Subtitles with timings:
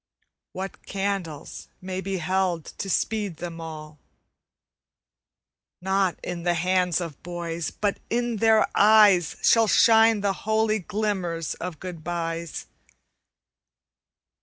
[0.53, 3.99] What candles may be held to speed them all?
[5.79, 11.53] Not in the hands of boys, but in their eyes Shall shine the holy glimmers
[11.53, 12.65] of good byes.